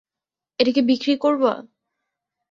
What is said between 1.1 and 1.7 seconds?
করবা?